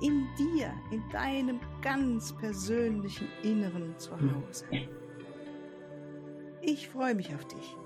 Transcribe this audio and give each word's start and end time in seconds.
In 0.00 0.28
dir, 0.38 0.72
in 0.92 1.02
deinem 1.10 1.58
ganz 1.82 2.32
persönlichen 2.36 3.26
Inneren 3.42 3.98
zu 3.98 4.12
Hause. 4.12 4.64
Ich 6.62 6.88
freue 6.88 7.16
mich 7.16 7.34
auf 7.34 7.44
dich. 7.46 7.76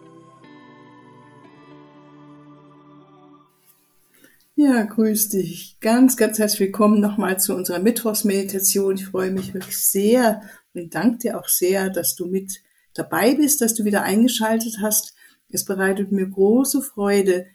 Ja, 4.55 4.83
grüß 4.83 5.30
dich. 5.30 5.79
Ganz, 5.80 6.19
ganz 6.19 6.38
herzlich 6.38 6.61
willkommen 6.61 7.01
nochmal 7.01 7.41
zu 7.41 7.55
unserer 7.55 7.79
Mittwochsmeditation. 7.79 8.97
Ich 8.97 9.07
freue 9.07 9.30
mich 9.30 9.55
wirklich 9.55 9.79
sehr 9.79 10.43
und 10.74 10.95
danke 10.95 11.16
dir 11.16 11.41
auch 11.41 11.49
sehr, 11.49 11.88
dass 11.88 12.15
du 12.15 12.27
mit 12.27 12.60
dabei 12.93 13.35
bist, 13.35 13.63
dass 13.63 13.74
du 13.74 13.85
wieder 13.85 14.02
eingeschaltet 14.02 14.80
hast. 14.83 15.15
Es 15.49 15.65
bereitet 15.65 16.13
mir 16.13 16.29
große 16.29 16.83
Freude, 16.83 17.47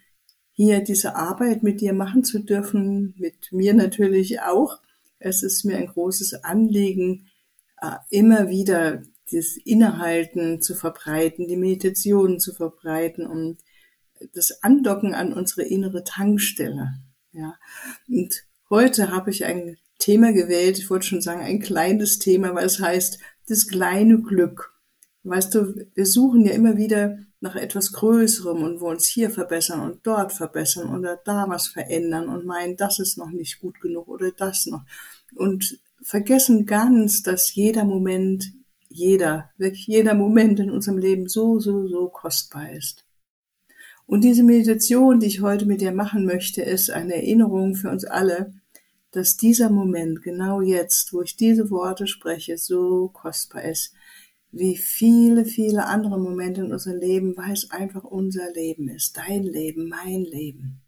hier 0.57 0.81
diese 0.81 1.15
Arbeit 1.15 1.61
mit 1.61 1.81
dir 1.81 1.93
machen 1.93 2.23
zu 2.23 2.39
dürfen, 2.39 3.13
mit 3.17 3.51
mir 3.51 3.75
natürlich 3.75 4.41
auch. 4.41 4.79
Es 5.19 5.43
ist 5.43 5.63
mir 5.65 5.77
ein 5.77 5.85
großes 5.85 6.43
Anliegen, 6.43 7.27
äh, 7.79 7.91
immer 8.09 8.49
wieder 8.49 9.03
das 9.31 9.55
Innehalten 9.63 10.59
zu 10.59 10.73
verbreiten, 10.73 11.47
die 11.47 11.57
Meditationen 11.57 12.39
zu 12.39 12.53
verbreiten 12.53 13.27
und 13.27 13.59
das 14.33 14.63
Andocken 14.63 15.13
an 15.13 15.31
unsere 15.31 15.61
innere 15.61 16.03
Tankstelle. 16.03 17.03
Ja. 17.33 17.53
Und 18.09 18.43
heute 18.71 19.11
habe 19.11 19.29
ich 19.29 19.45
ein 19.45 19.77
Thema 19.99 20.33
gewählt, 20.33 20.79
ich 20.79 20.89
wollte 20.89 21.05
schon 21.05 21.21
sagen, 21.21 21.41
ein 21.41 21.59
kleines 21.59 22.17
Thema, 22.17 22.55
weil 22.55 22.65
es 22.65 22.79
heißt, 22.79 23.19
das 23.47 23.67
kleine 23.67 24.19
Glück. 24.23 24.73
Weißt 25.21 25.53
du, 25.53 25.87
wir 25.93 26.05
suchen 26.07 26.45
ja 26.45 26.53
immer 26.53 26.77
wieder 26.77 27.19
nach 27.39 27.55
etwas 27.55 27.91
Größerem 27.91 28.63
und 28.63 28.81
wollen 28.81 28.95
uns 28.95 29.07
hier 29.07 29.29
verbessern 29.29 29.81
und 29.81 30.05
dort 30.07 30.33
verbessern 30.33 30.95
oder 30.95 31.17
da 31.23 31.47
was 31.47 31.67
verändern 31.67 32.29
und 32.29 32.45
meinen, 32.45 32.77
das 32.77 32.99
ist 32.99 33.17
noch 33.17 33.29
nicht 33.29 33.59
gut 33.59 33.79
genug 33.79 34.07
oder 34.07 34.31
das 34.31 34.65
noch. 34.65 34.83
Und 35.35 35.79
vergessen 36.01 36.65
ganz, 36.65 37.21
dass 37.21 37.53
jeder 37.53 37.83
Moment, 37.83 38.53
jeder, 38.89 39.51
wirklich 39.57 39.85
jeder 39.87 40.15
Moment 40.15 40.59
in 40.59 40.71
unserem 40.71 40.97
Leben 40.97 41.27
so, 41.27 41.59
so, 41.59 41.87
so 41.87 42.09
kostbar 42.09 42.71
ist. 42.71 43.05
Und 44.07 44.23
diese 44.23 44.43
Meditation, 44.43 45.19
die 45.19 45.27
ich 45.27 45.41
heute 45.41 45.65
mit 45.65 45.81
dir 45.81 45.91
machen 45.91 46.25
möchte, 46.25 46.61
ist 46.61 46.89
eine 46.89 47.15
Erinnerung 47.15 47.75
für 47.75 47.89
uns 47.89 48.05
alle, 48.05 48.53
dass 49.11 49.37
dieser 49.37 49.69
Moment, 49.69 50.21
genau 50.21 50.61
jetzt, 50.61 51.13
wo 51.13 51.21
ich 51.21 51.35
diese 51.35 51.69
Worte 51.69 52.07
spreche, 52.07 52.57
so 52.57 53.09
kostbar 53.09 53.63
ist 53.63 53.93
wie 54.51 54.77
viele, 54.77 55.45
viele 55.45 55.85
andere 55.85 56.19
Momente 56.19 56.61
in 56.61 56.71
unserem 56.71 56.99
Leben, 56.99 57.37
weil 57.37 57.53
es 57.53 57.69
einfach 57.71 58.03
unser 58.03 58.51
Leben 58.53 58.89
ist, 58.89 59.17
dein 59.17 59.43
Leben, 59.43 59.89
mein 59.89 60.23
Leben. 60.23 60.81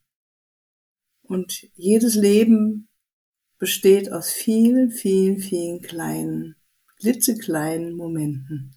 Und 1.21 1.67
jedes 1.75 2.15
Leben 2.15 2.87
besteht 3.59 4.11
aus 4.11 4.31
vielen, 4.31 4.89
vielen, 4.89 5.39
vielen 5.39 5.81
kleinen, 5.81 6.55
klitzekleinen 6.97 7.95
Momenten. 7.95 8.75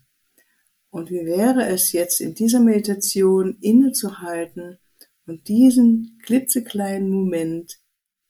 Und 0.90 1.10
wie 1.10 1.24
wäre 1.24 1.66
es 1.68 1.92
jetzt 1.92 2.20
in 2.20 2.34
dieser 2.34 2.60
Meditation 2.60 3.56
innezuhalten 3.60 4.78
und 5.24 5.48
diesen 5.48 6.18
klitzekleinen 6.22 7.08
Moment 7.08 7.78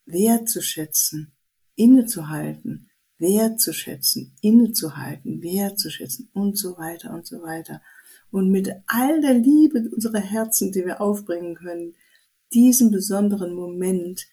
wertzuschätzen, 0.04 1.34
innezuhalten, 1.74 2.91
wertzuschätzen, 3.22 4.36
innezuhalten, 4.42 5.42
wertzuschätzen 5.42 6.28
und 6.34 6.58
so 6.58 6.76
weiter 6.76 7.14
und 7.14 7.26
so 7.26 7.40
weiter. 7.40 7.80
Und 8.30 8.50
mit 8.50 8.70
all 8.86 9.20
der 9.20 9.34
Liebe 9.34 9.88
unserer 9.94 10.20
Herzen, 10.20 10.72
die 10.72 10.84
wir 10.84 11.00
aufbringen 11.00 11.54
können, 11.54 11.94
diesen 12.52 12.90
besonderen 12.90 13.54
Moment 13.54 14.26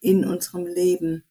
in 0.00 0.24
unserem 0.24 0.66
Leben 0.66 1.24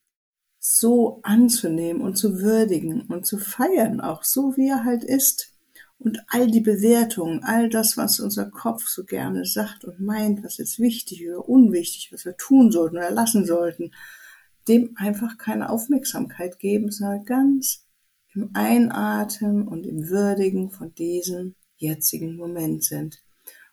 so 0.60 1.20
anzunehmen 1.24 2.02
und 2.02 2.18
zu 2.18 2.40
würdigen 2.40 3.02
und 3.04 3.26
zu 3.26 3.38
feiern, 3.38 4.02
auch 4.02 4.24
so 4.24 4.56
wie 4.56 4.70
er 4.70 4.84
halt 4.84 5.04
ist. 5.04 5.56
Und 5.98 6.20
all 6.28 6.48
die 6.48 6.62
Bewertungen, 6.62 7.44
all 7.44 7.70
das, 7.70 7.98
was 7.98 8.22
unser 8.22 8.50
Kopf 8.50 8.88
so 8.88 9.04
gerne 9.04 9.46
sagt 9.46 9.84
und 9.84 10.00
meint, 10.00 10.44
was 10.44 10.58
jetzt 10.58 10.80
wichtig 10.80 11.28
oder 11.28 11.48
unwichtig, 11.48 12.14
was 12.14 12.24
wir 12.24 12.38
tun 12.38 12.72
sollten 12.72 12.98
oder 12.98 13.12
lassen 13.12 13.46
sollten, 13.46 13.92
dem 14.70 14.96
einfach 14.96 15.38
keine 15.38 15.70
Aufmerksamkeit 15.70 16.60
geben, 16.60 16.92
sondern 16.92 17.26
ganz 17.26 17.86
im 18.34 18.52
Einatmen 18.54 19.68
und 19.68 19.86
im 19.86 20.10
Würdigen 20.10 20.70
von 20.70 20.94
diesem 20.94 21.56
jetzigen 21.78 22.36
Moment 22.36 22.84
sind. 22.84 23.22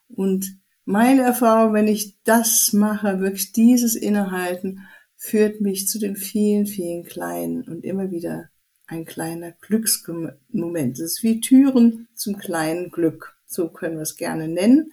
Und 0.08 0.58
meine 0.84 1.22
Erfahrung, 1.22 1.74
wenn 1.74 1.88
ich 1.88 2.16
das 2.24 2.72
mache, 2.72 3.20
wirklich 3.20 3.52
dieses 3.52 3.94
Innehalten, 3.94 4.80
führt 5.16 5.60
mich 5.60 5.88
zu 5.88 5.98
den 5.98 6.16
vielen, 6.16 6.66
vielen 6.66 7.04
kleinen 7.04 7.62
und 7.64 7.84
immer 7.84 8.10
wieder 8.10 8.48
ein 8.86 9.04
kleiner 9.04 9.52
Glücksmoment. 9.52 10.98
Es 10.98 11.16
ist 11.16 11.22
wie 11.22 11.40
Türen 11.40 12.08
zum 12.14 12.38
kleinen 12.38 12.90
Glück. 12.90 13.36
So 13.46 13.68
können 13.68 13.96
wir 13.96 14.02
es 14.02 14.16
gerne 14.16 14.48
nennen. 14.48 14.92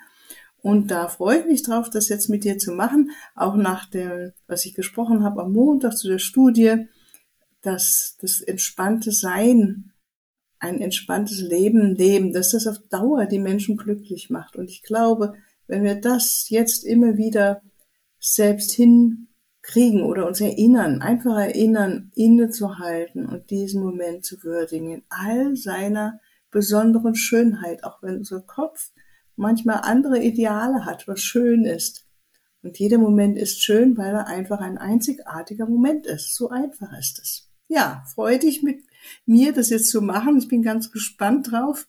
Und 0.64 0.92
da 0.92 1.10
freue 1.10 1.40
ich 1.40 1.46
mich 1.46 1.64
drauf, 1.64 1.90
das 1.90 2.08
jetzt 2.08 2.30
mit 2.30 2.46
dir 2.46 2.58
zu 2.58 2.72
machen, 2.72 3.12
auch 3.36 3.56
nach 3.56 3.86
dem, 3.86 4.32
was 4.48 4.64
ich 4.66 4.74
gesprochen 4.74 5.22
habe 5.22 5.42
am 5.42 5.52
Montag 5.52 5.98
zu 5.98 6.08
der 6.08 6.20
Studie, 6.20 6.88
dass 7.62 8.18
das 8.22 8.40
entspannte 8.40 9.12
Sein, 9.12 9.92
ein 10.60 10.80
entspanntes 10.80 11.42
Leben 11.42 11.94
leben, 11.94 12.32
dass 12.32 12.52
das 12.52 12.66
auf 12.66 12.78
Dauer 12.90 13.26
die 13.26 13.40
Menschen 13.40 13.76
glücklich 13.76 14.30
macht. 14.30 14.56
Und 14.56 14.70
ich 14.70 14.84
glaube, 14.84 15.34
wenn 15.68 15.84
wir 15.84 15.96
das 15.96 16.46
jetzt 16.48 16.86
immer 16.86 17.18
wieder 17.18 17.62
selbst 18.18 18.72
hinkriegen 18.72 20.04
oder 20.04 20.26
uns 20.26 20.40
erinnern, 20.40 21.02
einfach 21.02 21.40
erinnern, 21.40 22.10
innezuhalten 22.16 23.26
und 23.26 23.50
diesen 23.50 23.84
Moment 23.84 24.24
zu 24.24 24.42
würdigen 24.44 24.92
in 24.92 25.04
all 25.10 25.58
seiner 25.58 26.22
besonderen 26.52 27.16
Schönheit, 27.16 27.84
auch 27.84 28.02
wenn 28.02 28.20
unser 28.20 28.40
Kopf 28.40 28.94
manchmal 29.36 29.82
andere 29.84 30.22
Ideale 30.22 30.86
hat, 30.86 31.08
was 31.08 31.22
schön 31.22 31.66
ist. 31.66 32.06
Und 32.62 32.80
jeder 32.80 32.98
Moment 32.98 33.38
ist 33.38 33.62
schön, 33.62 33.98
weil 33.98 34.14
er 34.14 34.28
einfach 34.28 34.62
ein 34.62 34.78
einzigartiger 34.78 35.68
Moment 35.68 36.06
ist. 36.06 36.34
So 36.36 36.50
einfach 36.50 36.98
ist 36.98 37.20
es. 37.20 37.50
Ja, 37.68 38.04
freue 38.14 38.40
dich 38.40 38.64
mit 38.64 38.84
mir, 39.26 39.52
das 39.54 39.70
jetzt 39.70 39.90
zu 39.90 40.02
machen. 40.02 40.38
Ich 40.38 40.48
bin 40.48 40.62
ganz 40.62 40.92
gespannt 40.92 41.52
drauf, 41.52 41.88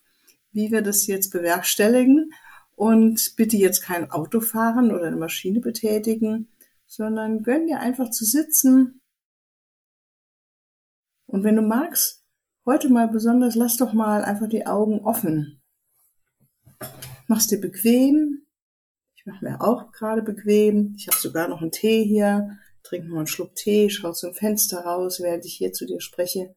wie 0.51 0.71
wir 0.71 0.81
das 0.81 1.07
jetzt 1.07 1.31
bewerkstelligen. 1.31 2.31
Und 2.75 3.35
bitte 3.37 3.55
jetzt 3.55 3.81
kein 3.81 4.11
Auto 4.11 4.41
fahren 4.41 4.91
oder 4.91 5.05
eine 5.05 5.15
Maschine 5.15 5.61
betätigen, 5.61 6.49
sondern 6.85 7.41
gönn 7.41 7.67
dir 7.67 7.79
einfach 7.79 8.09
zu 8.09 8.25
sitzen. 8.25 8.99
Und 11.25 11.43
wenn 11.45 11.55
du 11.55 11.61
magst, 11.61 12.23
heute 12.65 12.89
mal 12.89 13.07
besonders, 13.07 13.55
lass 13.55 13.77
doch 13.77 13.93
mal 13.93 14.25
einfach 14.25 14.49
die 14.49 14.67
Augen 14.67 14.99
offen. 15.05 15.61
Mach's 17.27 17.47
dir 17.47 17.59
bequem. 17.59 18.45
Ich 19.15 19.25
mache 19.25 19.43
mir 19.43 19.61
auch 19.61 19.91
gerade 19.91 20.21
bequem. 20.21 20.93
Ich 20.95 21.07
habe 21.07 21.17
sogar 21.17 21.47
noch 21.47 21.61
einen 21.61 21.71
Tee 21.71 22.03
hier. 22.03 22.59
Trink 22.83 23.07
noch 23.07 23.17
einen 23.17 23.27
Schluck 23.27 23.55
Tee, 23.55 23.89
schau 23.89 24.11
zum 24.11 24.35
Fenster 24.35 24.81
raus, 24.81 25.19
während 25.19 25.43
ich 25.45 25.55
hier 25.55 25.73
zu 25.73 25.87
dir 25.87 25.99
spreche. 25.99 26.55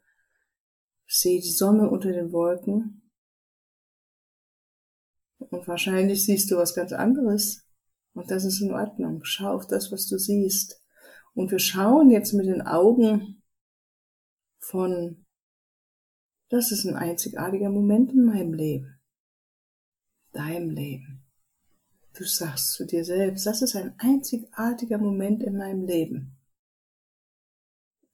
Sehe 1.06 1.40
die 1.40 1.50
Sonne 1.50 1.88
unter 1.88 2.12
den 2.12 2.32
Wolken. 2.32 3.10
Und 5.38 5.66
wahrscheinlich 5.66 6.26
siehst 6.26 6.50
du 6.50 6.56
was 6.56 6.74
ganz 6.74 6.92
anderes. 6.92 7.64
Und 8.12 8.30
das 8.30 8.44
ist 8.44 8.60
in 8.60 8.72
Ordnung. 8.72 9.24
Schau 9.24 9.54
auf 9.54 9.66
das, 9.66 9.90
was 9.90 10.06
du 10.06 10.18
siehst. 10.18 10.82
Und 11.32 11.50
wir 11.50 11.60
schauen 11.60 12.10
jetzt 12.10 12.34
mit 12.34 12.46
den 12.46 12.60
Augen 12.60 13.42
von, 14.58 15.24
das 16.50 16.72
ist 16.72 16.84
ein 16.84 16.96
einzigartiger 16.96 17.70
Moment 17.70 18.12
in 18.12 18.24
meinem 18.26 18.52
Leben 18.52 18.97
deinem 20.32 20.70
Leben. 20.70 21.24
Du 22.14 22.24
sagst 22.24 22.72
zu 22.72 22.84
dir 22.84 23.04
selbst, 23.04 23.46
das 23.46 23.62
ist 23.62 23.76
ein 23.76 23.94
einzigartiger 23.98 24.98
Moment 24.98 25.42
in 25.42 25.56
meinem 25.56 25.84
Leben. 25.84 26.36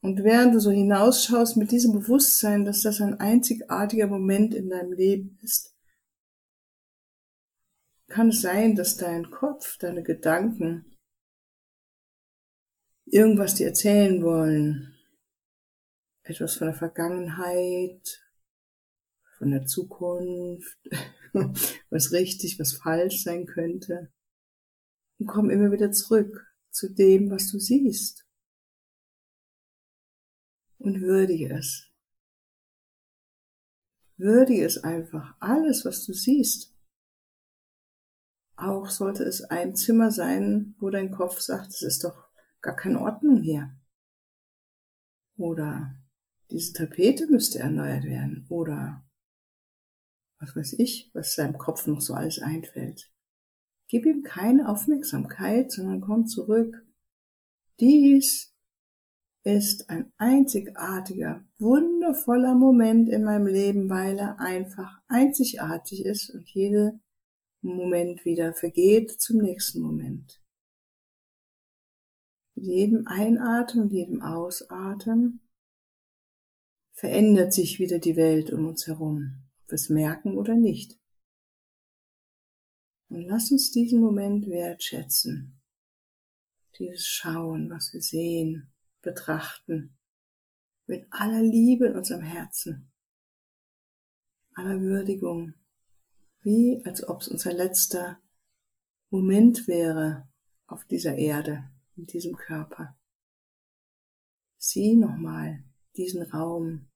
Und 0.00 0.22
während 0.22 0.54
du 0.54 0.60
so 0.60 0.70
hinausschaust 0.70 1.56
mit 1.56 1.70
diesem 1.70 1.92
Bewusstsein, 1.92 2.66
dass 2.66 2.82
das 2.82 3.00
ein 3.00 3.18
einzigartiger 3.18 4.06
Moment 4.06 4.54
in 4.54 4.68
deinem 4.68 4.92
Leben 4.92 5.38
ist, 5.40 5.74
kann 8.08 8.28
es 8.28 8.42
sein, 8.42 8.76
dass 8.76 8.98
dein 8.98 9.30
Kopf, 9.30 9.78
deine 9.78 10.02
Gedanken 10.02 10.94
irgendwas 13.06 13.54
dir 13.54 13.68
erzählen 13.68 14.22
wollen, 14.22 14.94
etwas 16.22 16.56
von 16.56 16.66
der 16.66 16.76
Vergangenheit, 16.76 18.23
von 19.38 19.50
der 19.50 19.66
Zukunft, 19.66 20.78
was 21.90 22.12
richtig, 22.12 22.58
was 22.58 22.74
falsch 22.74 23.22
sein 23.22 23.46
könnte. 23.46 24.12
Und 25.18 25.26
komm 25.26 25.50
immer 25.50 25.70
wieder 25.70 25.92
zurück 25.92 26.46
zu 26.70 26.92
dem, 26.92 27.30
was 27.30 27.50
du 27.50 27.58
siehst. 27.58 28.26
Und 30.78 31.00
würdige 31.00 31.54
es. 31.54 31.90
Würdige 34.16 34.64
es 34.64 34.78
einfach, 34.78 35.34
alles, 35.40 35.84
was 35.84 36.04
du 36.04 36.12
siehst. 36.12 36.74
Auch 38.56 38.88
sollte 38.88 39.24
es 39.24 39.42
ein 39.42 39.74
Zimmer 39.74 40.12
sein, 40.12 40.76
wo 40.78 40.90
dein 40.90 41.10
Kopf 41.10 41.40
sagt, 41.40 41.68
es 41.68 41.82
ist 41.82 42.04
doch 42.04 42.28
gar 42.60 42.76
keine 42.76 43.00
Ordnung 43.00 43.42
hier. 43.42 43.76
Oder 45.36 45.96
diese 46.50 46.72
Tapete 46.72 47.26
müsste 47.26 47.58
erneuert 47.58 48.04
werden. 48.04 48.46
Oder 48.48 49.03
was 50.40 50.54
weiß 50.56 50.74
ich, 50.78 51.10
was 51.14 51.34
seinem 51.34 51.58
Kopf 51.58 51.86
noch 51.86 52.00
so 52.00 52.14
alles 52.14 52.40
einfällt. 52.40 53.10
Gib 53.88 54.06
ihm 54.06 54.22
keine 54.22 54.68
Aufmerksamkeit, 54.68 55.70
sondern 55.70 56.00
komm 56.00 56.26
zurück. 56.26 56.84
Dies 57.80 58.54
ist 59.44 59.90
ein 59.90 60.10
einzigartiger, 60.16 61.44
wundervoller 61.58 62.54
Moment 62.54 63.10
in 63.10 63.24
meinem 63.24 63.46
Leben, 63.46 63.90
weil 63.90 64.18
er 64.18 64.40
einfach 64.40 65.00
einzigartig 65.06 66.04
ist 66.04 66.30
und 66.30 66.48
jede 66.50 66.98
Moment 67.60 68.24
wieder 68.24 68.54
vergeht 68.54 69.10
zum 69.20 69.38
nächsten 69.38 69.80
Moment. 69.80 70.42
Mit 72.54 72.66
jedem 72.66 73.06
Einatmen 73.06 73.84
und 73.84 73.92
jedem 73.92 74.22
Ausatmen 74.22 75.40
verändert 76.92 77.52
sich 77.52 77.78
wieder 77.78 77.98
die 77.98 78.16
Welt 78.16 78.50
um 78.50 78.66
uns 78.66 78.86
herum, 78.86 79.43
ob 79.64 79.70
wir 79.70 79.76
es 79.76 79.88
merken 79.88 80.36
oder 80.36 80.54
nicht. 80.54 80.98
Und 83.08 83.22
lass 83.22 83.50
uns 83.50 83.70
diesen 83.70 84.00
Moment 84.00 84.46
wertschätzen. 84.46 85.60
Dieses 86.78 87.06
Schauen, 87.06 87.70
was 87.70 87.92
wir 87.92 88.02
sehen, 88.02 88.72
betrachten. 89.02 89.96
Mit 90.86 91.06
aller 91.10 91.42
Liebe 91.42 91.86
in 91.86 91.96
unserem 91.96 92.22
Herzen. 92.22 92.92
Aller 94.54 94.80
Würdigung. 94.80 95.54
Wie 96.40 96.82
als 96.84 97.06
ob 97.08 97.22
es 97.22 97.28
unser 97.28 97.52
letzter 97.52 98.20
Moment 99.10 99.66
wäre 99.68 100.28
auf 100.66 100.84
dieser 100.86 101.16
Erde, 101.16 101.70
in 101.96 102.06
diesem 102.06 102.36
Körper. 102.36 102.98
Sieh 104.58 104.96
nochmal 104.96 105.64
diesen 105.96 106.22
Raum. 106.22 106.88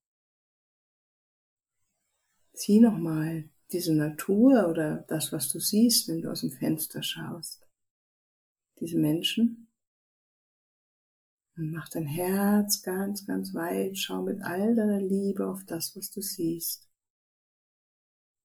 Sieh 2.58 2.80
nochmal 2.80 3.48
diese 3.70 3.94
Natur 3.94 4.68
oder 4.68 5.04
das, 5.06 5.32
was 5.32 5.48
du 5.48 5.60
siehst, 5.60 6.08
wenn 6.08 6.22
du 6.22 6.32
aus 6.32 6.40
dem 6.40 6.50
Fenster 6.50 7.04
schaust. 7.04 7.64
Diese 8.80 8.98
Menschen. 8.98 9.68
Und 11.56 11.70
mach 11.70 11.88
dein 11.88 12.06
Herz 12.06 12.82
ganz, 12.82 13.24
ganz 13.26 13.54
weit. 13.54 13.96
Schau 13.96 14.22
mit 14.22 14.42
all 14.42 14.74
deiner 14.74 15.00
Liebe 15.00 15.46
auf 15.46 15.64
das, 15.66 15.94
was 15.96 16.10
du 16.10 16.20
siehst. 16.20 16.90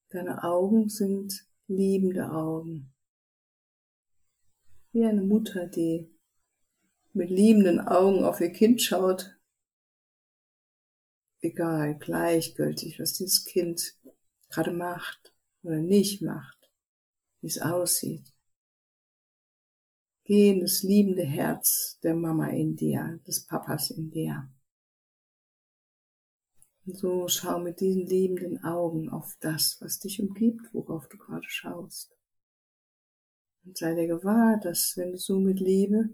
Deine 0.09 0.43
Augen 0.43 0.89
sind 0.89 1.47
liebende 1.65 2.31
Augen. 2.31 2.93
Wie 4.91 5.05
eine 5.05 5.23
Mutter, 5.23 5.65
die 5.65 6.07
mit 7.13 7.31
liebenden 7.31 7.79
Augen 7.79 8.23
auf 8.23 8.41
ihr 8.41 8.51
Kind 8.51 8.79
schaut. 8.79 9.35
Egal, 11.41 11.97
gleichgültig, 11.97 12.99
was 12.99 13.13
dieses 13.13 13.43
Kind 13.43 13.97
gerade 14.53 14.71
macht 14.71 15.33
oder 15.63 15.79
nicht 15.79 16.21
macht, 16.21 16.69
wie 17.41 17.47
es 17.47 17.61
aussieht. 17.61 18.33
Geh 20.25 20.51
in 20.51 20.61
das 20.61 20.83
liebende 20.83 21.23
Herz 21.23 21.99
der 22.03 22.15
Mama 22.15 22.47
in 22.49 22.75
dir, 22.75 23.19
des 23.27 23.45
Papas 23.45 23.89
in 23.89 24.09
dir. 24.11 24.49
Und 26.85 26.97
so 26.97 27.27
schau 27.27 27.59
mit 27.59 27.79
diesen 27.79 28.05
liebenden 28.07 28.63
Augen 28.63 29.09
auf 29.09 29.35
das, 29.39 29.77
was 29.81 29.99
dich 29.99 30.21
umgibt, 30.21 30.73
worauf 30.73 31.07
du 31.07 31.17
gerade 31.17 31.47
schaust. 31.47 32.15
Und 33.65 33.77
sei 33.77 33.95
dir 33.95 34.07
gewahr, 34.07 34.59
dass 34.61 34.93
wenn 34.97 35.11
du 35.11 35.17
so 35.17 35.39
mit 35.39 35.59
Liebe 35.59 36.09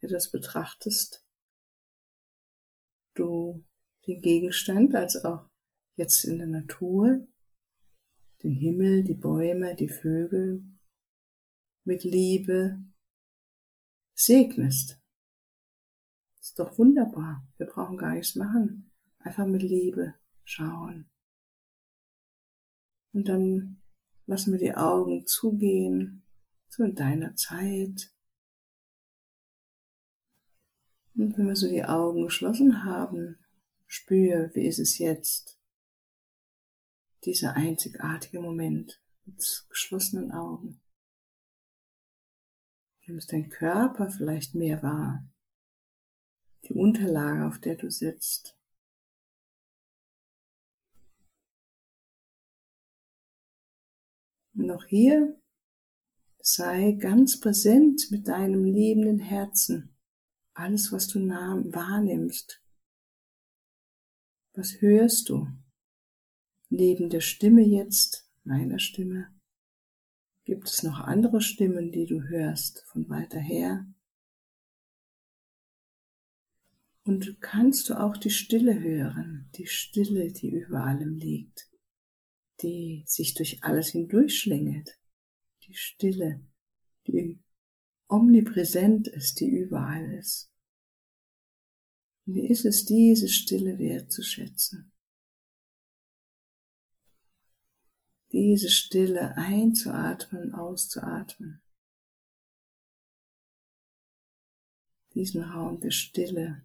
etwas 0.00 0.30
betrachtest, 0.30 1.24
du 3.14 3.64
den 4.06 4.20
Gegenstand 4.22 4.94
als 4.94 5.24
auch 5.24 5.48
jetzt 5.96 6.24
in 6.24 6.38
der 6.38 6.46
Natur 6.46 7.26
den 8.42 8.52
Himmel, 8.52 9.04
die 9.04 9.14
Bäume, 9.14 9.74
die 9.74 9.88
Vögel 9.88 10.64
mit 11.84 12.04
Liebe 12.04 12.82
segnest. 14.14 15.00
Ist 16.40 16.58
doch 16.58 16.78
wunderbar. 16.78 17.46
Wir 17.58 17.66
brauchen 17.66 17.98
gar 17.98 18.14
nichts 18.14 18.34
machen. 18.34 18.90
Einfach 19.18 19.46
mit 19.46 19.62
Liebe 19.62 20.14
schauen. 20.44 21.10
Und 23.12 23.28
dann 23.28 23.82
lassen 24.26 24.52
wir 24.52 24.58
die 24.58 24.74
Augen 24.74 25.26
zugehen, 25.26 26.22
so 26.68 26.84
in 26.84 26.94
deiner 26.94 27.34
Zeit. 27.34 28.14
Und 31.14 31.36
wenn 31.36 31.48
wir 31.48 31.56
so 31.56 31.68
die 31.68 31.84
Augen 31.84 32.22
geschlossen 32.22 32.84
haben, 32.84 33.38
spür, 33.86 34.50
wie 34.54 34.66
ist 34.66 34.78
es 34.78 34.98
jetzt? 34.98 35.59
Dieser 37.24 37.54
einzigartige 37.54 38.40
Moment 38.40 39.00
mit 39.24 39.66
geschlossenen 39.68 40.32
Augen. 40.32 40.80
Nimmst 43.06 43.32
dein 43.32 43.48
Körper 43.48 44.08
vielleicht 44.08 44.54
mehr 44.54 44.84
wahr, 44.84 45.28
die 46.64 46.74
Unterlage, 46.74 47.44
auf 47.46 47.58
der 47.58 47.74
du 47.74 47.90
sitzt. 47.90 48.56
Und 54.54 54.70
auch 54.70 54.84
hier 54.84 55.40
sei 56.38 56.92
ganz 56.92 57.40
präsent 57.40 58.12
mit 58.12 58.28
deinem 58.28 58.64
liebenden 58.64 59.18
Herzen. 59.18 59.96
Alles, 60.54 60.92
was 60.92 61.08
du 61.08 61.18
wahrnimmst. 61.18 62.62
Was 64.52 64.80
hörst 64.80 65.30
du? 65.30 65.48
Neben 66.72 67.10
der 67.10 67.20
Stimme 67.20 67.62
jetzt, 67.62 68.30
meiner 68.44 68.78
Stimme, 68.78 69.26
gibt 70.44 70.68
es 70.68 70.84
noch 70.84 71.00
andere 71.00 71.40
Stimmen, 71.40 71.90
die 71.90 72.06
du 72.06 72.22
hörst 72.22 72.84
von 72.86 73.08
weiter 73.08 73.40
her. 73.40 73.86
Und 77.02 77.40
kannst 77.40 77.88
du 77.88 77.94
auch 77.94 78.16
die 78.16 78.30
Stille 78.30 78.78
hören, 78.78 79.50
die 79.56 79.66
Stille, 79.66 80.32
die 80.32 80.50
über 80.50 80.84
allem 80.84 81.16
liegt, 81.16 81.68
die 82.62 83.02
sich 83.04 83.34
durch 83.34 83.64
alles 83.64 83.88
hindurchschlängelt, 83.88 84.96
die 85.66 85.74
Stille, 85.74 86.46
die 87.08 87.40
omnipräsent 88.06 89.08
ist, 89.08 89.40
die 89.40 89.48
überall 89.48 90.12
ist. 90.14 90.52
wie 92.26 92.48
ist 92.48 92.64
es, 92.64 92.84
diese 92.84 93.28
Stille 93.28 93.76
wertzuschätzen? 93.76 94.92
Diese 98.32 98.70
Stille 98.70 99.36
einzuatmen, 99.36 100.54
auszuatmen. 100.54 101.60
Diesen 105.14 105.42
Raum 105.42 105.80
der 105.80 105.90
Stille. 105.90 106.62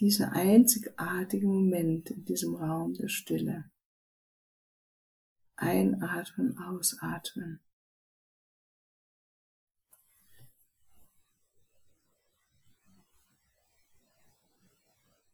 Dieser 0.00 0.32
einzigartige 0.32 1.46
Moment 1.46 2.10
in 2.10 2.24
diesem 2.24 2.56
Raum 2.56 2.94
der 2.94 3.08
Stille. 3.08 3.70
Einatmen, 5.54 6.58
ausatmen. 6.58 7.60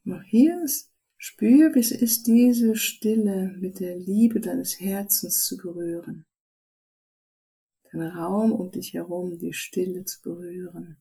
Noch 0.04 0.22
hier 0.22 0.62
ist 0.62 0.89
Spür, 1.22 1.74
wie 1.74 1.80
es 1.80 1.90
ist, 1.90 2.26
diese 2.26 2.74
Stille 2.76 3.54
mit 3.58 3.78
der 3.78 3.94
Liebe 3.94 4.40
deines 4.40 4.80
Herzens 4.80 5.44
zu 5.44 5.58
berühren. 5.58 6.24
Den 7.92 8.00
Raum 8.00 8.52
um 8.52 8.70
dich 8.70 8.94
herum, 8.94 9.38
die 9.38 9.52
Stille 9.52 10.06
zu 10.06 10.22
berühren. 10.22 10.96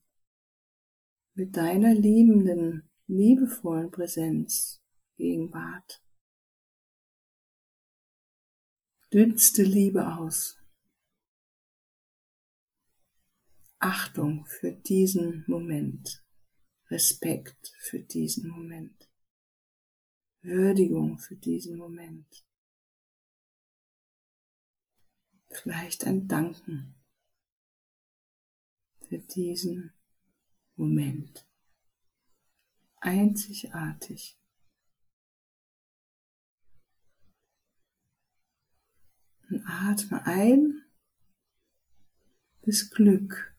Mit 1.36 1.56
deiner 1.56 1.94
liebenden, 1.94 2.90
liebevollen 3.08 3.92
Präsenz, 3.92 4.82
Gegenwart. 5.16 6.04
Dünste 9.14 9.64
Liebe 9.64 10.06
aus. 10.18 10.58
Achtung 13.78 14.46
für 14.48 14.74
diesen 14.74 15.46
Moment. 15.48 16.26
Respekt 16.90 17.74
für 17.78 18.00
diesen 18.00 18.50
Moment. 18.50 19.09
Würdigung 20.42 21.18
für 21.18 21.36
diesen 21.36 21.78
Moment. 21.78 22.46
Vielleicht 25.50 26.06
ein 26.06 26.28
Danken 26.28 26.96
für 29.08 29.20
diesen 29.20 29.94
Moment. 30.76 31.46
Einzigartig. 32.98 34.38
Und 39.50 39.66
atme 39.66 40.26
ein 40.26 40.86
das 42.62 42.90
Glück, 42.92 43.56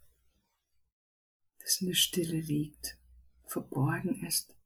das 1.58 1.80
in 1.80 1.88
der 1.88 1.94
Stille 1.94 2.40
liegt, 2.40 2.96
verborgen 3.46 4.24
ist. 4.24 4.59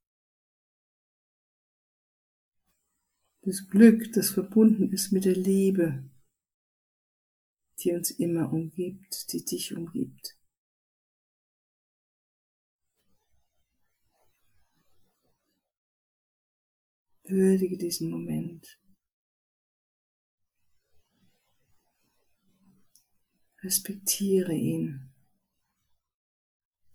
Das 3.46 3.68
Glück, 3.68 4.10
das 4.14 4.30
verbunden 4.30 4.90
ist 4.90 5.12
mit 5.12 5.26
der 5.26 5.36
Liebe, 5.36 6.10
die 7.78 7.92
uns 7.92 8.10
immer 8.10 8.50
umgibt, 8.50 9.30
die 9.34 9.44
dich 9.44 9.76
umgibt. 9.76 10.38
Würdige 17.24 17.76
diesen 17.76 18.08
Moment. 18.08 18.80
Respektiere 23.62 24.54
ihn, 24.54 25.12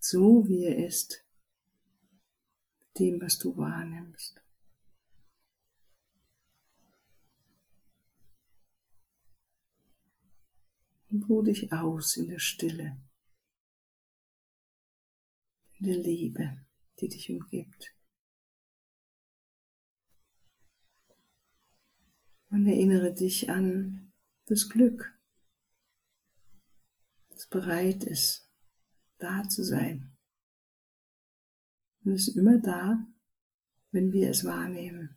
so 0.00 0.48
wie 0.48 0.64
er 0.64 0.84
ist, 0.84 1.24
dem, 2.98 3.20
was 3.20 3.38
du 3.38 3.56
wahrnimmst. 3.56 4.42
Und 11.10 11.28
ruh 11.28 11.42
dich 11.42 11.72
aus 11.72 12.16
in 12.16 12.28
der 12.28 12.38
Stille, 12.38 12.96
in 15.78 15.86
der 15.86 15.96
Liebe, 15.96 16.64
die 17.00 17.08
dich 17.08 17.30
umgibt. 17.30 17.96
Und 22.50 22.66
erinnere 22.66 23.12
dich 23.12 23.50
an 23.50 24.12
das 24.46 24.68
Glück, 24.68 25.18
das 27.30 27.48
bereit 27.48 28.04
ist, 28.04 28.48
da 29.18 29.48
zu 29.48 29.64
sein. 29.64 30.16
Und 32.04 32.12
es 32.12 32.28
ist 32.28 32.36
immer 32.36 32.58
da, 32.58 33.06
wenn 33.90 34.12
wir 34.12 34.30
es 34.30 34.44
wahrnehmen. 34.44 35.16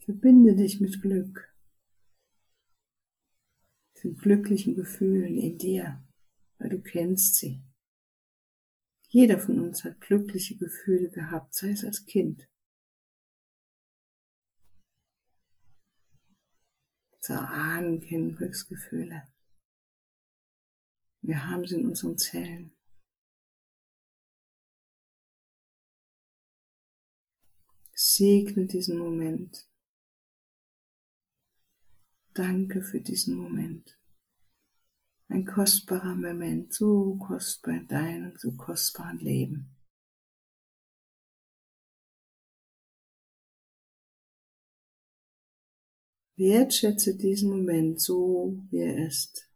Verbinde 0.00 0.56
dich 0.56 0.80
mit 0.80 1.00
Glück 1.00 1.51
den 4.02 4.16
glücklichen 4.16 4.74
Gefühlen 4.74 5.36
in 5.36 5.58
dir, 5.58 6.02
weil 6.58 6.70
du 6.70 6.82
kennst 6.82 7.36
sie. 7.36 7.62
Jeder 9.08 9.38
von 9.38 9.60
uns 9.60 9.84
hat 9.84 10.00
glückliche 10.00 10.56
Gefühle 10.56 11.10
gehabt, 11.10 11.54
sei 11.54 11.70
es 11.70 11.84
als 11.84 12.06
Kind. 12.06 12.48
Unsere 17.16 17.46
Ahnen 17.46 18.00
kennen 18.00 18.34
Glücksgefühle. 18.34 19.28
Wir 21.20 21.46
haben 21.46 21.64
sie 21.66 21.76
in 21.76 21.86
unseren 21.86 22.18
Zellen. 22.18 22.76
Segne 27.92 28.66
diesen 28.66 28.98
Moment. 28.98 29.71
Danke 32.34 32.82
für 32.82 33.00
diesen 33.00 33.36
Moment. 33.36 33.98
Ein 35.28 35.44
kostbarer 35.44 36.14
Moment, 36.14 36.72
so 36.72 37.16
kostbar 37.16 37.74
in 37.74 37.88
deinem 37.88 38.38
so 38.38 38.52
kostbaren 38.52 39.18
Leben. 39.18 39.76
Wertschätze 46.36 47.18
diesen 47.18 47.50
Moment 47.50 48.00
so, 48.00 48.58
wie 48.70 48.78
er 48.78 49.06
ist. 49.06 49.50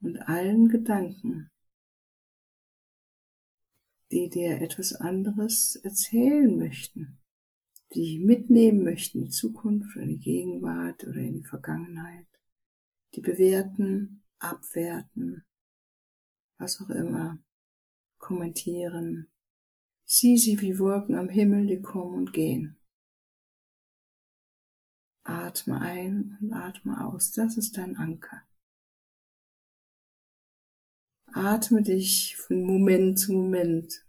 Und 0.00 0.16
allen 0.18 0.68
Gedanken, 0.68 1.50
die 4.10 4.28
dir 4.28 4.60
etwas 4.60 4.94
anderes 4.94 5.76
erzählen 5.76 6.58
möchten 6.58 7.20
die 7.94 8.18
mitnehmen 8.18 8.82
möchten 8.82 9.18
in 9.18 9.24
die 9.26 9.30
Zukunft 9.30 9.96
oder 9.96 10.04
in 10.04 10.10
die 10.10 10.18
Gegenwart 10.18 11.04
oder 11.04 11.18
in 11.18 11.34
die 11.34 11.44
Vergangenheit, 11.44 12.26
die 13.14 13.20
bewerten, 13.20 14.22
abwerten, 14.38 15.44
was 16.58 16.80
auch 16.80 16.90
immer, 16.90 17.38
kommentieren. 18.18 19.28
Sieh 20.04 20.36
sie 20.36 20.60
wie 20.60 20.78
Wolken 20.78 21.16
am 21.16 21.28
Himmel, 21.28 21.66
die 21.66 21.80
kommen 21.80 22.14
und 22.14 22.32
gehen. 22.32 22.76
Atme 25.24 25.80
ein 25.80 26.38
und 26.40 26.52
atme 26.52 27.04
aus, 27.04 27.32
das 27.32 27.56
ist 27.56 27.76
dein 27.76 27.96
Anker. 27.96 28.42
Atme 31.32 31.82
dich 31.82 32.36
von 32.36 32.62
Moment 32.62 33.18
zu 33.18 33.32
Moment 33.32 34.05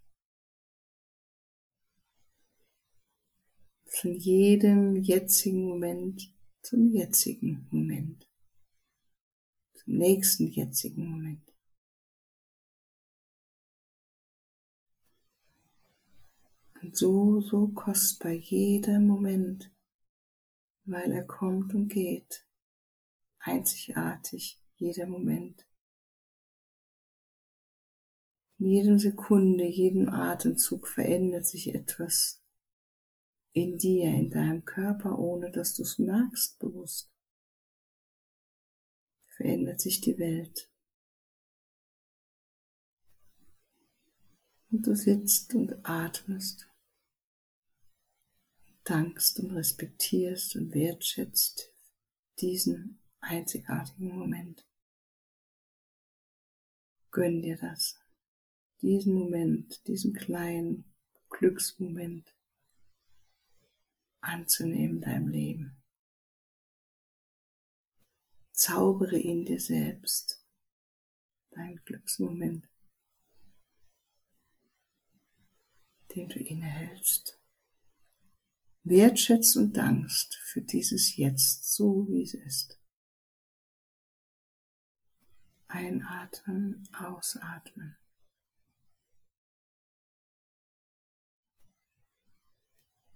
von 4.02 4.14
jedem 4.14 4.96
jetzigen 4.98 5.66
Moment 5.66 6.32
zum 6.62 6.92
jetzigen 6.92 7.68
Moment, 7.72 8.30
zum 9.74 9.96
nächsten 9.96 10.48
jetzigen 10.48 11.10
Moment. 11.10 11.42
Und 16.82 16.96
so, 16.96 17.42
so 17.42 17.70
kostbar 17.70 18.34
jeder 18.34 19.00
Moment, 19.00 19.72
weil 20.86 21.12
er 21.12 21.26
kommt 21.26 21.74
und 21.74 21.88
geht. 21.88 22.46
Einzigartig 23.40 24.62
jeder 24.76 25.08
Moment. 25.08 25.66
In 28.60 28.68
jedem 28.68 29.00
Sekunde, 29.00 29.66
jedem 29.66 30.10
Atemzug 30.10 30.88
verändert 30.88 31.48
sich 31.48 31.74
etwas 31.74 32.44
in 33.58 33.80
dir, 33.80 34.14
in 34.14 34.30
deinem 34.30 34.64
Körper, 34.66 35.18
ohne 35.18 35.50
dass 35.50 35.74
du 35.74 35.82
es 35.82 35.98
merkst, 35.98 36.60
bewusst. 36.60 37.12
Verändert 39.36 39.82
sich 39.82 40.00
die 40.00 40.20
Welt. 40.20 40.72
Und 44.70 44.86
du 44.86 44.96
sitzt 44.96 45.56
und 45.56 45.74
atmest, 45.84 46.70
dankst 48.84 49.40
und 49.40 49.52
respektierst 49.52 50.56
und 50.56 50.76
wertschätzt 50.76 51.74
diesen 52.40 53.00
einzigartigen 53.22 54.16
Moment. 54.16 54.68
Gönn 57.10 57.42
dir 57.42 57.58
das, 57.58 57.98
diesen 58.82 59.16
Moment, 59.16 59.88
diesen 59.88 60.14
kleinen 60.14 60.94
Glücksmoment 61.30 62.37
anzunehmen 64.28 64.98
in 64.98 65.02
deinem 65.02 65.28
Leben. 65.28 65.84
Zaubere 68.52 69.18
ihn 69.18 69.46
dir 69.46 69.60
selbst, 69.60 70.44
deinen 71.52 71.84
Glücksmoment, 71.86 72.68
den 76.16 76.28
du 76.30 76.40
innehältst. 76.40 77.40
Wertschätzt 78.84 79.58
und 79.58 79.74
dankst 79.74 80.36
für 80.36 80.62
dieses 80.62 81.18
Jetzt, 81.18 81.74
so 81.74 82.08
wie 82.08 82.24
es 82.24 82.34
ist. 82.34 82.80
Einatmen, 85.68 86.88
ausatmen. 86.94 87.98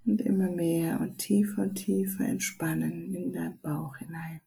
Und 0.05 0.21
immer 0.21 0.49
mehr 0.49 0.99
und 0.99 1.17
tiefer 1.17 1.63
und 1.63 1.75
tiefer 1.75 2.25
entspannen 2.25 3.13
in 3.13 3.31
deinen 3.31 3.59
Bauch 3.61 3.95
hinein. 3.97 4.41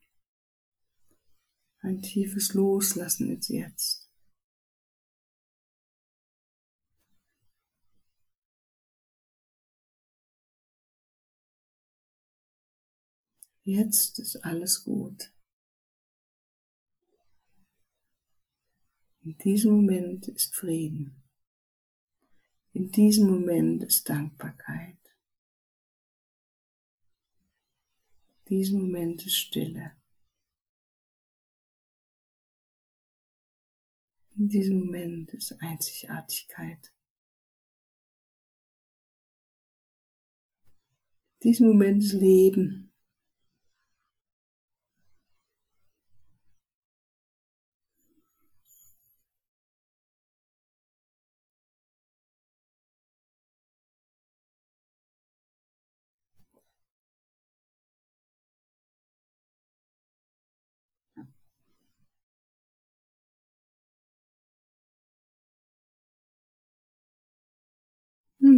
Ein 1.81 2.01
tiefes 2.03 2.55
Loslassen 2.55 3.37
ist 3.37 3.49
jetzt. 3.49 4.05
Jetzt 13.67 14.19
ist 14.19 14.37
alles 14.45 14.85
gut. 14.85 15.33
In 19.23 19.39
diesem 19.39 19.73
Moment 19.73 20.29
ist 20.29 20.55
Frieden. 20.55 21.23
In 22.75 22.91
diesem 22.91 23.31
Moment 23.31 23.83
ist 23.83 24.07
Dankbarkeit. 24.07 24.99
In 28.44 28.44
diesem 28.55 28.83
Moment 28.83 29.27
ist 29.27 29.37
Stille. 29.37 29.97
In 34.37 34.49
diesem 34.49 34.79
Moment 34.79 35.35
ist 35.35 35.61
Einzigartigkeit. 35.61 36.93
In 41.41 41.51
diesem 41.51 41.67
Moment 41.69 42.03
ist 42.03 42.13
Leben. 42.13 42.94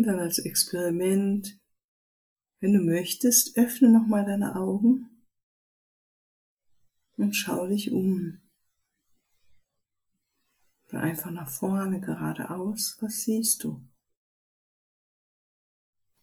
Dann 0.07 0.19
als 0.19 0.39
Experiment, 0.39 1.61
wenn 2.61 2.73
du 2.73 2.81
möchtest, 2.81 3.57
öffne 3.59 3.91
nochmal 3.91 4.25
deine 4.25 4.57
Augen 4.57 5.17
und 7.17 7.35
schau 7.35 7.67
dich 7.67 7.93
um. 7.93 8.41
Oder 10.89 11.01
einfach 11.01 11.31
nach 11.31 11.51
vorne, 11.51 12.01
geradeaus. 12.01 12.97
Was 13.01 13.23
siehst 13.23 13.65
du? 13.65 13.85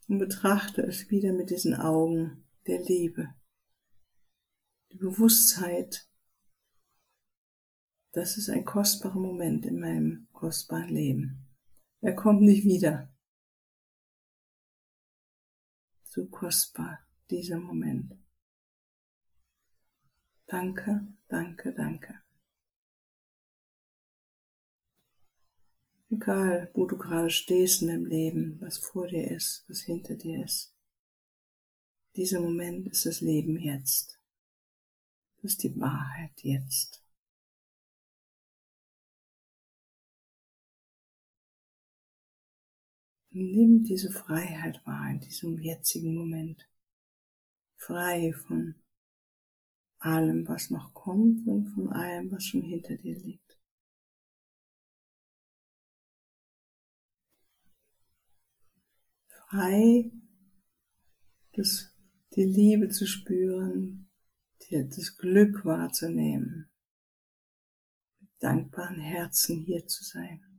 Und 0.08 0.20
betrachte 0.20 0.82
es 0.82 1.10
wieder 1.10 1.34
mit 1.34 1.50
diesen 1.50 1.76
Augen 1.76 2.46
der 2.68 2.82
Liebe, 2.82 3.34
die 4.92 4.98
Bewusstheit. 4.98 6.10
Das 8.12 8.38
ist 8.38 8.50
ein 8.50 8.64
kostbarer 8.64 9.20
Moment 9.20 9.66
in 9.66 9.80
meinem 9.80 10.28
kostbaren 10.32 10.90
Leben. 10.90 11.48
Er 12.02 12.16
kommt 12.16 12.42
nicht 12.42 12.64
wieder 12.64 13.13
so 16.14 16.28
kostbar, 16.28 17.00
dieser 17.32 17.58
Moment. 17.58 18.14
Danke, 20.46 21.08
danke, 21.28 21.74
danke. 21.74 22.22
Egal, 26.12 26.70
wo 26.76 26.86
du 26.86 26.98
gerade 27.00 27.32
stehst 27.32 27.82
in 27.82 27.88
deinem 27.88 28.06
Leben, 28.06 28.62
was 28.62 28.78
vor 28.78 29.08
dir 29.08 29.32
ist, 29.32 29.66
was 29.68 29.82
hinter 29.82 30.16
dir 30.16 30.46
ist. 30.46 30.76
Dieser 32.16 32.40
Moment 32.40 32.88
ist 32.90 33.08
das 33.08 33.22
Leben 33.22 33.58
jetzt. 33.58 34.20
Das 35.42 35.54
ist 35.54 35.64
die 35.64 35.80
Wahrheit 35.80 36.44
jetzt. 36.44 37.03
Nimm 43.36 43.84
diese 43.84 44.12
Freiheit 44.12 44.86
wahr 44.86 45.10
in 45.10 45.20
diesem 45.20 45.60
jetzigen 45.60 46.14
Moment. 46.14 46.70
Frei 47.78 48.32
von 48.32 48.76
allem, 49.98 50.48
was 50.48 50.70
noch 50.70 50.94
kommt 50.94 51.48
und 51.48 51.66
von 51.74 51.90
allem, 51.92 52.32
was 52.32 52.46
schon 52.46 52.62
hinter 52.62 52.96
dir 52.96 53.18
liegt. 53.18 53.60
Frei, 59.50 60.12
das, 61.54 61.92
die 62.36 62.46
Liebe 62.46 62.90
zu 62.90 63.08
spüren, 63.08 64.12
das 64.70 65.18
Glück 65.18 65.66
wahrzunehmen, 65.66 66.70
mit 68.20 68.30
dankbaren 68.40 69.00
Herzen 69.00 69.62
hier 69.62 69.88
zu 69.88 70.04
sein. 70.04 70.53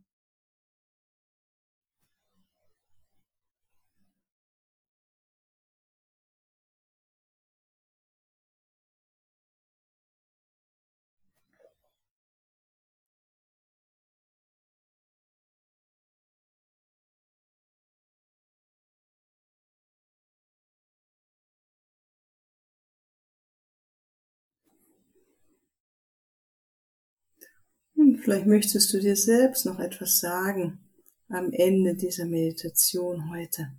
Und 27.95 28.19
vielleicht 28.19 28.47
möchtest 28.47 28.93
du 28.93 29.01
dir 29.01 29.17
selbst 29.17 29.67
noch 29.67 29.79
etwas 29.79 30.21
sagen 30.21 30.81
am 31.29 31.53
Ende 31.53 31.95
dieser 31.95 32.27
Meditation 32.27 33.31
heute. 33.31 33.73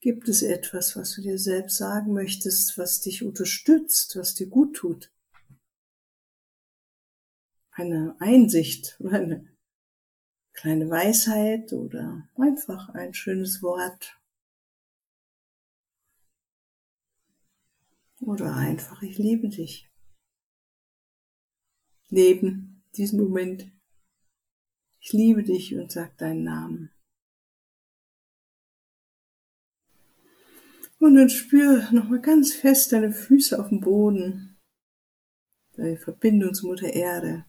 Gibt 0.00 0.28
es 0.28 0.42
etwas, 0.42 0.96
was 0.96 1.14
du 1.14 1.22
dir 1.22 1.38
selbst 1.38 1.76
sagen 1.76 2.12
möchtest, 2.12 2.76
was 2.78 3.00
dich 3.00 3.22
unterstützt, 3.22 4.16
was 4.16 4.34
dir 4.34 4.48
gut 4.48 4.74
tut? 4.74 5.12
Eine 7.70 8.16
Einsicht, 8.18 9.00
eine 9.10 9.48
kleine 10.52 10.90
Weisheit 10.90 11.72
oder 11.72 12.28
einfach 12.36 12.90
ein 12.90 13.14
schönes 13.14 13.62
Wort. 13.62 14.18
Oder 18.20 18.54
einfach, 18.54 19.02
ich 19.02 19.18
liebe 19.18 19.48
dich. 19.48 19.88
Leben 22.08 22.71
diesen 22.96 23.20
Moment. 23.20 23.70
Ich 25.00 25.12
liebe 25.12 25.42
dich 25.42 25.74
und 25.74 25.90
sag 25.90 26.16
deinen 26.18 26.44
Namen. 26.44 26.90
Und 30.98 31.16
dann 31.16 31.30
spür 31.30 31.90
nochmal 31.90 32.20
ganz 32.20 32.54
fest 32.54 32.92
deine 32.92 33.10
Füße 33.10 33.58
auf 33.58 33.70
dem 33.70 33.80
Boden, 33.80 34.56
deine 35.72 35.96
Verbindung 35.96 36.54
zu 36.54 36.68
Mutter 36.68 36.92
Erde. 36.92 37.44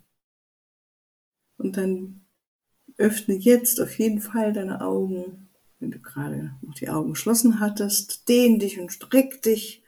Und 1.58 1.78
dann 1.78 2.26
öffne 2.98 3.36
jetzt 3.36 3.80
auf 3.80 4.00
jeden 4.00 4.22
Fall 4.22 4.54
deine 4.54 4.82
Augen, 4.82 5.50
wenn 5.78 5.92
du 5.92 6.00
gerade 6.00 6.58
noch 6.62 6.74
die 6.74 6.90
Augen 6.90 7.12
geschlossen 7.12 7.60
hattest, 7.60 8.28
dehn 8.28 8.58
dich 8.58 8.80
und 8.80 8.92
streck 8.92 9.44
dich 9.44 9.83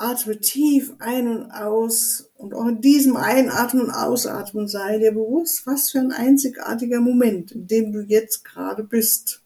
Atme 0.00 0.40
tief 0.40 0.94
ein 0.98 1.28
und 1.28 1.50
aus 1.50 2.30
und 2.36 2.54
auch 2.54 2.66
in 2.66 2.80
diesem 2.80 3.16
Einatmen 3.16 3.84
und 3.84 3.90
Ausatmen 3.90 4.66
sei 4.66 4.98
dir 4.98 5.12
bewusst, 5.12 5.66
was 5.66 5.90
für 5.90 5.98
ein 5.98 6.12
einzigartiger 6.12 7.00
Moment, 7.00 7.52
in 7.52 7.66
dem 7.66 7.92
du 7.92 8.00
jetzt 8.00 8.44
gerade 8.44 8.82
bist. 8.82 9.42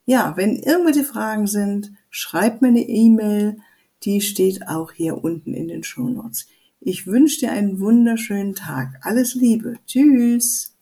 Ja, 0.05 0.37
wenn 0.37 0.57
irgendwelche 0.57 1.03
Fragen 1.03 1.47
sind, 1.47 1.91
schreib 2.09 2.61
mir 2.61 2.69
eine 2.69 2.87
E-Mail, 2.87 3.57
die 4.03 4.21
steht 4.21 4.67
auch 4.67 4.91
hier 4.91 5.23
unten 5.23 5.53
in 5.53 5.67
den 5.67 5.83
Show 5.83 6.07
Notes. 6.07 6.47
Ich 6.79 7.07
wünsche 7.07 7.39
dir 7.39 7.51
einen 7.51 7.79
wunderschönen 7.79 8.55
Tag. 8.55 8.99
Alles 9.01 9.35
Liebe. 9.35 9.75
Tschüss. 9.85 10.75